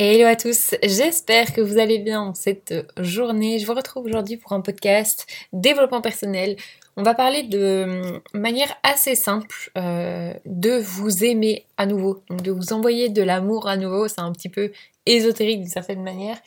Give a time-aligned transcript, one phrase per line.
[0.00, 3.58] Hello à tous, j'espère que vous allez bien cette journée.
[3.58, 6.54] Je vous retrouve aujourd'hui pour un podcast développement personnel.
[6.96, 12.52] On va parler de manière assez simple euh, de vous aimer à nouveau, donc de
[12.52, 14.06] vous envoyer de l'amour à nouveau.
[14.06, 14.70] C'est un petit peu
[15.04, 16.38] ésotérique d'une certaine manière,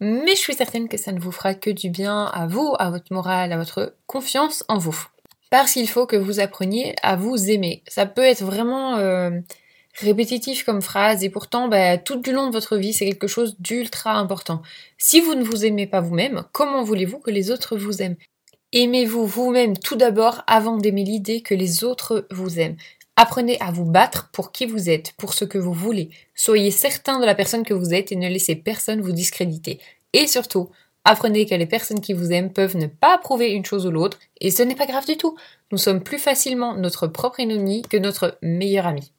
[0.00, 2.90] mais je suis certaine que ça ne vous fera que du bien à vous, à
[2.90, 5.06] votre morale, à votre confiance en vous.
[5.48, 7.82] Parce qu'il faut que vous appreniez à vous aimer.
[7.88, 8.98] Ça peut être vraiment...
[8.98, 9.30] Euh,
[9.94, 13.56] répétitif comme phrase et pourtant bah, tout du long de votre vie c'est quelque chose
[13.58, 14.62] d'ultra important.
[14.96, 18.16] Si vous ne vous aimez pas vous-même, comment voulez-vous que les autres vous aiment?
[18.72, 22.76] Aimez-vous vous-même tout d'abord avant d'aimer l'idée que les autres vous aiment?
[23.16, 26.10] Apprenez à vous battre pour qui vous êtes, pour ce que vous voulez.
[26.34, 29.80] Soyez certain de la personne que vous êtes et ne laissez personne vous discréditer.
[30.12, 30.70] Et surtout,
[31.04, 34.18] apprenez que les personnes qui vous aiment peuvent ne pas approuver une chose ou l'autre,
[34.40, 35.36] et ce n'est pas grave du tout.
[35.72, 39.12] Nous sommes plus facilement notre propre ennemi que notre meilleur ami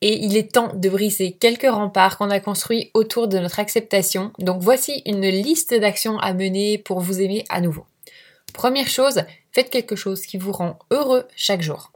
[0.00, 4.32] et il est temps de briser quelques remparts qu'on a construits autour de notre acceptation.
[4.38, 7.84] Donc voici une liste d'actions à mener pour vous aimer à nouveau.
[8.54, 11.92] Première chose, faites quelque chose qui vous rend heureux chaque jour.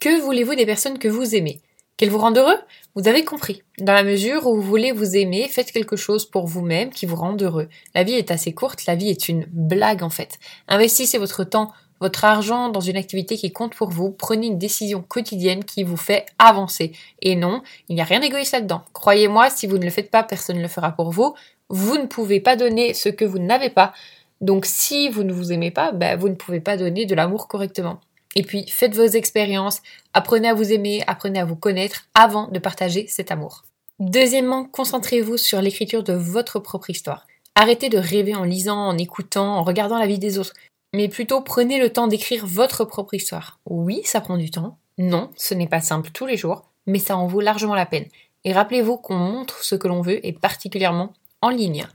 [0.00, 1.60] Que voulez-vous des personnes que vous aimez?
[1.96, 2.58] Qu'elles vous rendent heureux?
[2.94, 3.62] Vous avez compris.
[3.78, 7.16] Dans la mesure où vous voulez vous aimer, faites quelque chose pour vous-même qui vous
[7.16, 7.68] rende heureux.
[7.94, 10.38] La vie est assez courte, la vie est une blague en fait.
[10.68, 15.02] Investissez votre temps votre argent dans une activité qui compte pour vous, prenez une décision
[15.02, 16.92] quotidienne qui vous fait avancer.
[17.22, 18.82] Et non, il n'y a rien d'égoïste là-dedans.
[18.92, 21.34] Croyez-moi, si vous ne le faites pas, personne ne le fera pour vous.
[21.68, 23.92] Vous ne pouvez pas donner ce que vous n'avez pas.
[24.40, 27.48] Donc si vous ne vous aimez pas, ben, vous ne pouvez pas donner de l'amour
[27.48, 28.00] correctement.
[28.36, 29.80] Et puis faites vos expériences,
[30.12, 33.64] apprenez à vous aimer, apprenez à vous connaître avant de partager cet amour.
[33.98, 37.26] Deuxièmement, concentrez-vous sur l'écriture de votre propre histoire.
[37.56, 40.54] Arrêtez de rêver en lisant, en écoutant, en regardant la vie des autres
[40.92, 43.60] mais plutôt prenez le temps d'écrire votre propre histoire.
[43.66, 44.78] Oui, ça prend du temps.
[44.98, 48.06] Non, ce n'est pas simple tous les jours, mais ça en vaut largement la peine.
[48.44, 51.12] Et rappelez-vous qu'on montre ce que l'on veut et particulièrement
[51.42, 51.86] en ligne.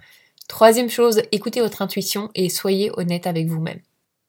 [0.48, 3.80] Troisième chose, écoutez votre intuition et soyez honnête avec vous-même.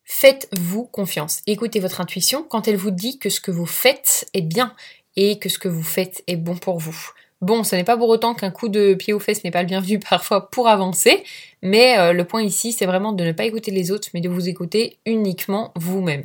[0.04, 1.40] Faites-vous confiance.
[1.46, 4.74] Écoutez votre intuition quand elle vous dit que ce que vous faites est bien
[5.16, 7.10] et que ce que vous faites est bon pour vous.
[7.44, 9.68] Bon, ce n'est pas pour autant qu'un coup de pied aux fesses n'est pas le
[9.68, 11.22] bienvenu parfois pour avancer,
[11.60, 14.30] mais euh, le point ici, c'est vraiment de ne pas écouter les autres, mais de
[14.30, 16.24] vous écouter uniquement vous-même.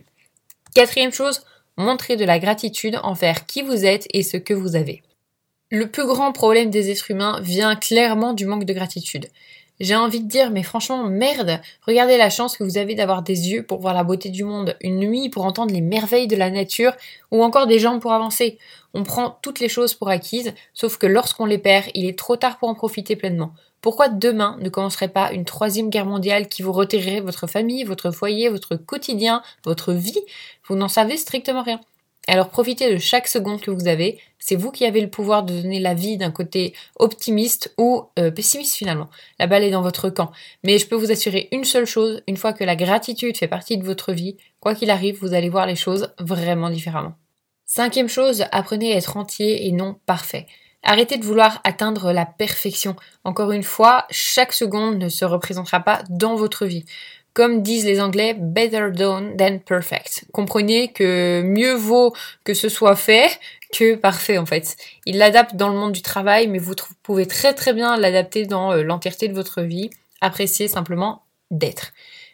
[0.73, 1.41] Quatrième chose,
[1.75, 5.03] montrez de la gratitude envers qui vous êtes et ce que vous avez.
[5.69, 9.27] Le plus grand problème des êtres humains vient clairement du manque de gratitude.
[9.79, 13.49] J'ai envie de dire, mais franchement, merde, regardez la chance que vous avez d'avoir des
[13.49, 16.49] yeux pour voir la beauté du monde, une nuit pour entendre les merveilles de la
[16.49, 16.91] nature,
[17.31, 18.57] ou encore des jambes pour avancer.
[18.93, 22.35] On prend toutes les choses pour acquises, sauf que lorsqu'on les perd, il est trop
[22.35, 23.53] tard pour en profiter pleinement.
[23.81, 28.11] Pourquoi demain ne commencerait pas une troisième guerre mondiale qui vous retirerait votre famille, votre
[28.11, 30.19] foyer, votre quotidien, votre vie?
[30.67, 31.79] Vous n'en savez strictement rien.
[32.29, 34.19] Alors profitez de chaque seconde que vous avez.
[34.37, 38.29] C'est vous qui avez le pouvoir de donner la vie d'un côté optimiste ou euh,
[38.29, 39.09] pessimiste finalement.
[39.39, 40.31] La balle est dans votre camp.
[40.63, 43.77] Mais je peux vous assurer une seule chose, une fois que la gratitude fait partie
[43.77, 47.15] de votre vie, quoi qu'il arrive, vous allez voir les choses vraiment différemment.
[47.65, 50.45] Cinquième chose, apprenez à être entier et non parfait.
[50.83, 52.95] Arrêtez de vouloir atteindre la perfection.
[53.25, 56.85] Encore une fois, chaque seconde ne se représentera pas dans votre vie.
[57.39, 60.25] Comme disent les Anglais, better done than perfect.
[60.33, 62.13] Comprenez que mieux vaut
[62.43, 63.29] que ce soit fait
[63.71, 64.75] que parfait en fait.
[65.05, 68.73] Il l'adapte dans le monde du travail, mais vous pouvez très très bien l'adapter dans
[68.73, 69.89] euh, l'entièreté de votre vie.
[70.19, 71.93] Appréciez simplement d'être.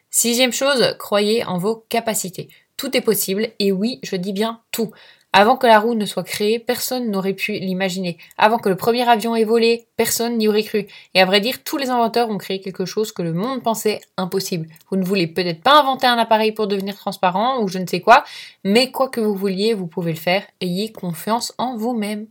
[0.09, 2.49] Sixième chose, croyez en vos capacités.
[2.75, 4.91] Tout est possible, et oui, je dis bien tout.
[5.37, 8.17] Avant que la roue ne soit créée, personne n'aurait pu l'imaginer.
[8.37, 10.87] Avant que le premier avion ait volé, personne n'y aurait cru.
[11.13, 13.99] Et à vrai dire, tous les inventeurs ont créé quelque chose que le monde pensait
[14.15, 14.69] impossible.
[14.89, 17.99] Vous ne voulez peut-être pas inventer un appareil pour devenir transparent ou je ne sais
[17.99, 18.23] quoi,
[18.63, 20.43] mais quoi que vous vouliez, vous pouvez le faire.
[20.61, 22.27] Ayez confiance en vous-même.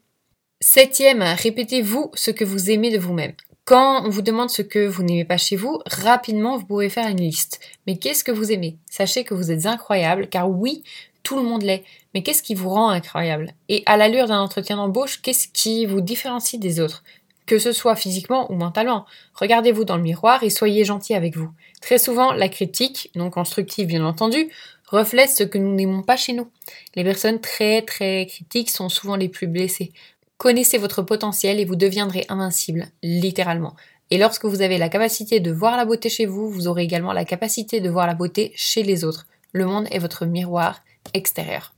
[0.63, 3.35] Septième, répétez-vous ce que vous aimez de vous-même.
[3.67, 7.09] Quand on vous demande ce que vous n'aimez pas chez vous, rapidement vous pouvez faire
[7.09, 7.61] une liste.
[7.87, 8.79] Mais qu'est-ce que vous aimez?
[8.91, 10.83] Sachez que vous êtes incroyable, car oui,
[11.25, 11.83] tout le monde l'est.
[12.15, 13.51] Mais qu'est-ce qui vous rend incroyable?
[13.69, 17.03] Et à l'allure d'un entretien d'embauche, qu'est-ce qui vous différencie des autres?
[17.47, 19.05] Que ce soit physiquement ou mentalement.
[19.35, 21.51] Regardez-vous dans le miroir et soyez gentil avec vous.
[21.83, 24.49] Très souvent, la critique, non constructive bien entendu,
[24.87, 26.49] reflète ce que nous n'aimons pas chez nous.
[26.95, 29.93] Les personnes très très critiques sont souvent les plus blessées.
[30.39, 33.75] Connaissez votre potentiel et vous deviendrez invincible, littéralement.
[34.11, 37.13] Et lorsque vous avez la capacité de voir la beauté chez vous, vous aurez également
[37.13, 39.27] la capacité de voir la beauté chez les autres.
[39.53, 41.75] Le monde est votre miroir extérieur.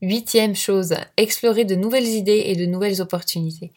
[0.00, 3.72] Huitième chose, explorer de nouvelles idées et de nouvelles opportunités.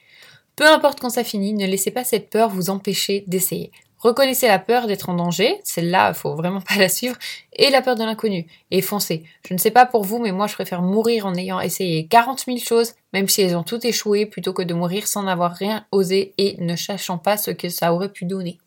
[0.55, 3.71] Peu importe quand ça finit, ne laissez pas cette peur vous empêcher d'essayer.
[3.97, 7.17] Reconnaissez la peur d'être en danger, celle-là, faut vraiment pas la suivre,
[7.53, 9.23] et la peur de l'inconnu, et foncez.
[9.47, 12.43] Je ne sais pas pour vous, mais moi je préfère mourir en ayant essayé 40
[12.45, 15.85] 000 choses, même si elles ont toutes échoué, plutôt que de mourir sans avoir rien
[15.91, 18.59] osé et ne sachant pas ce que ça aurait pu donner.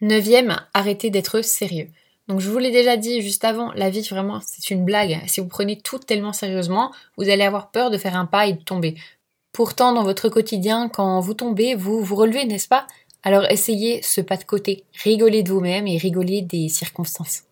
[0.00, 1.88] Neuvième, arrêtez d'être sérieux.
[2.32, 5.20] Donc je vous l'ai déjà dit juste avant, la vie vraiment c'est une blague.
[5.26, 8.54] Si vous prenez tout tellement sérieusement, vous allez avoir peur de faire un pas et
[8.54, 8.94] de tomber.
[9.52, 12.86] Pourtant dans votre quotidien, quand vous tombez, vous vous relevez, n'est-ce pas?
[13.22, 17.42] Alors essayez ce pas de côté, rigolez de vous-même et rigolez des circonstances.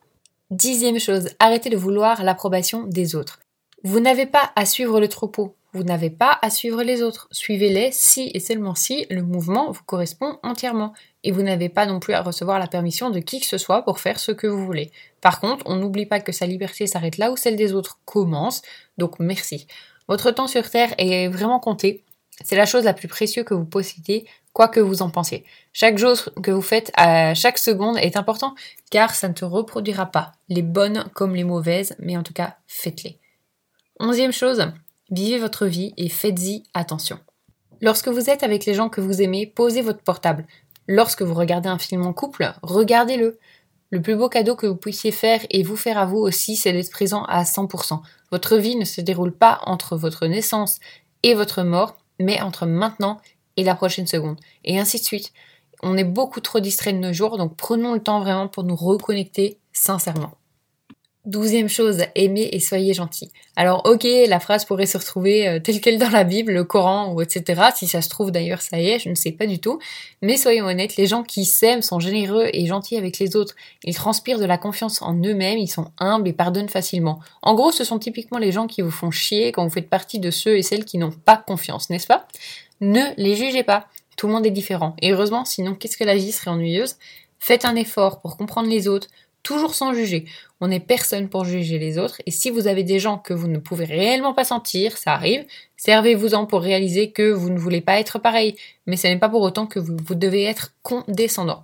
[0.49, 3.39] Dixième chose, arrêtez de vouloir l'approbation des autres.
[3.83, 7.27] Vous n'avez pas à suivre le troupeau, vous n'avez pas à suivre les autres.
[7.29, 10.93] Suivez-les si et seulement si le mouvement vous correspond entièrement.
[11.23, 13.83] Et vous n'avez pas non plus à recevoir la permission de qui que ce soit
[13.83, 14.91] pour faire ce que vous voulez.
[15.21, 18.61] Par contre, on n'oublie pas que sa liberté s'arrête là où celle des autres commence.
[18.97, 19.67] Donc merci.
[20.07, 22.03] Votre temps sur Terre est vraiment compté.
[22.43, 25.45] C'est la chose la plus précieuse que vous possédez, quoi que vous en pensiez.
[25.73, 28.55] Chaque chose que vous faites à chaque seconde est important,
[28.89, 32.55] car ça ne se reproduira pas, les bonnes comme les mauvaises, mais en tout cas,
[32.67, 33.19] faites-les.
[33.99, 34.71] Onzième chose,
[35.11, 37.19] Vivez votre vie et faites-y attention.
[37.81, 40.45] Lorsque vous êtes avec les gens que vous aimez, posez votre portable.
[40.87, 43.39] Lorsque vous regardez un film en couple, regardez-le.
[43.89, 46.71] Le plus beau cadeau que vous puissiez faire et vous faire à vous aussi, c'est
[46.71, 47.99] d'être présent à 100%.
[48.31, 50.79] Votre vie ne se déroule pas entre votre naissance
[51.23, 53.19] et votre mort, mais entre maintenant
[53.57, 54.39] et la prochaine seconde.
[54.63, 55.33] Et ainsi de suite.
[55.83, 58.75] On est beaucoup trop distrait de nos jours, donc prenons le temps vraiment pour nous
[58.75, 60.31] reconnecter sincèrement.
[61.25, 63.31] Douzième chose, aimez et soyez gentil.
[63.55, 67.13] Alors ok, la phrase pourrait se retrouver euh, telle qu'elle dans la Bible, le Coran
[67.13, 67.61] ou etc.
[67.75, 69.77] Si ça se trouve d'ailleurs ça y est, je ne sais pas du tout.
[70.23, 73.55] Mais soyons honnêtes, les gens qui s'aiment sont généreux et gentils avec les autres.
[73.83, 77.19] Ils transpirent de la confiance en eux-mêmes, ils sont humbles et pardonnent facilement.
[77.43, 80.17] En gros, ce sont typiquement les gens qui vous font chier quand vous faites partie
[80.17, 82.27] de ceux et celles qui n'ont pas confiance, n'est-ce pas?
[82.79, 83.85] Ne les jugez pas.
[84.17, 84.95] Tout le monde est différent.
[85.03, 86.95] Et heureusement, sinon qu'est-ce que la vie serait ennuyeuse?
[87.37, 89.07] Faites un effort pour comprendre les autres,
[89.43, 90.25] toujours sans juger.
[90.59, 93.47] On n'est personne pour juger les autres, et si vous avez des gens que vous
[93.47, 95.45] ne pouvez réellement pas sentir, ça arrive,
[95.77, 98.55] servez-vous-en pour réaliser que vous ne voulez pas être pareil,
[98.85, 101.63] mais ce n'est pas pour autant que vous, devez être condescendant.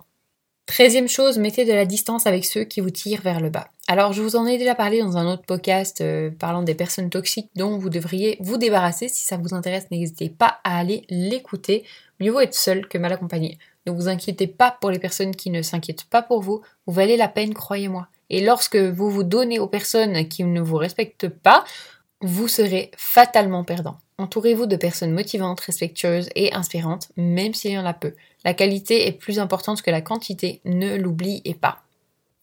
[0.66, 3.68] Treizième chose, mettez de la distance avec ceux qui vous tirent vers le bas.
[3.86, 7.08] Alors, je vous en ai déjà parlé dans un autre podcast euh, parlant des personnes
[7.08, 9.08] toxiques dont vous devriez vous débarrasser.
[9.08, 11.84] Si ça vous intéresse, n'hésitez pas à aller l'écouter.
[12.20, 13.58] Mieux vaut être seul que mal accompagné.
[13.88, 16.60] Ne vous inquiétez pas pour les personnes qui ne s'inquiètent pas pour vous.
[16.86, 18.08] Vous valez la peine, croyez-moi.
[18.28, 21.64] Et lorsque vous vous donnez aux personnes qui ne vous respectent pas,
[22.20, 23.96] vous serez fatalement perdant.
[24.18, 28.12] Entourez-vous de personnes motivantes, respectueuses et inspirantes, même s'il y en a peu.
[28.44, 31.82] La qualité est plus importante que la quantité, ne l'oubliez pas.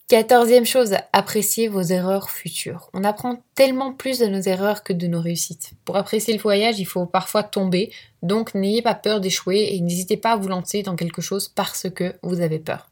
[0.08, 2.92] Quatorzième chose, appréciez vos erreurs futures.
[2.94, 5.72] On apprend tellement plus de nos erreurs que de nos réussites.
[5.84, 7.92] Pour apprécier le voyage, il faut parfois tomber,
[8.22, 11.90] donc n'ayez pas peur d'échouer et n'hésitez pas à vous lancer dans quelque chose parce
[11.90, 12.92] que vous avez peur.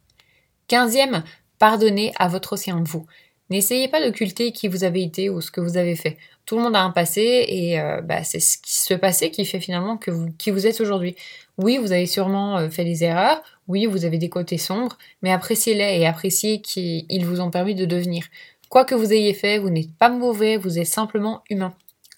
[0.67, 1.23] Quinzième,
[1.59, 3.05] pardonnez à votre océan de vous.
[3.49, 6.17] N'essayez pas d'occulter qui vous avez été ou ce que vous avez fait.
[6.45, 9.97] Tout le monde a un passé et euh, bah, c'est ce, passé qui fait finalement
[10.37, 11.15] qui vous êtes aujourd'hui.
[11.57, 15.31] Oui, vous avez sûrement euh, fait des erreurs, oui, vous avez des côtés sombres, mais
[15.31, 18.25] appréciez-les et appréciez qu'ils vous ont permis de devenir.
[18.69, 21.75] Quoi que vous ayez fait, vous n'êtes pas mauvais, vous êtes simplement humain.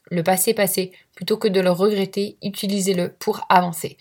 [0.09, 3.97] Le passé passé, plutôt que de le regretter, utilisez-le pour avancer.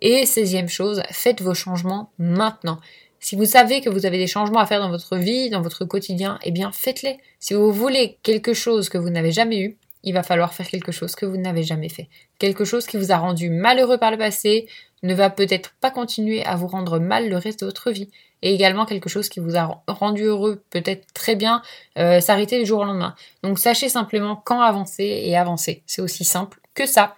[0.00, 2.80] Et seizième chose, faites vos changements maintenant.
[3.20, 5.84] Si vous savez que vous avez des changements à faire dans votre vie, dans votre
[5.84, 7.18] quotidien, eh bien faites-les.
[7.40, 10.92] Si vous voulez quelque chose que vous n'avez jamais eu, il va falloir faire quelque
[10.92, 12.08] chose que vous n'avez jamais fait.
[12.38, 14.68] Quelque chose qui vous a rendu malheureux par le passé
[15.02, 18.08] ne va peut-être pas continuer à vous rendre mal le reste de votre vie.
[18.42, 21.62] Et également quelque chose qui vous a rendu heureux, peut-être très bien,
[21.98, 23.14] euh, s'arrêter du jour au lendemain.
[23.42, 25.82] Donc sachez simplement quand avancer et avancer.
[25.86, 27.16] C'est aussi simple que ça.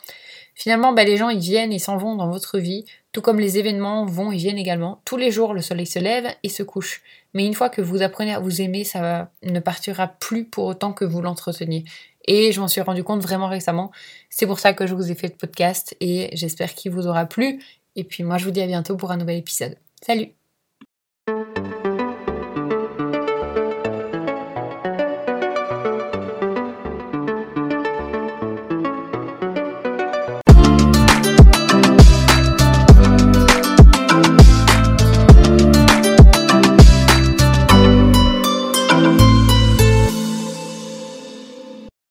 [0.54, 2.84] Finalement, bah, les gens, ils viennent et s'en vont dans votre vie,
[3.18, 5.00] tout comme les événements vont et viennent également.
[5.04, 7.02] Tous les jours, le soleil se lève et se couche.
[7.34, 10.92] Mais une fois que vous apprenez à vous aimer, ça ne partira plus pour autant
[10.92, 11.82] que vous l'entreteniez.
[12.28, 13.90] Et je m'en suis rendu compte vraiment récemment.
[14.30, 17.26] C'est pour ça que je vous ai fait le podcast et j'espère qu'il vous aura
[17.26, 17.60] plu.
[17.96, 19.74] Et puis moi, je vous dis à bientôt pour un nouvel épisode.
[20.00, 20.37] Salut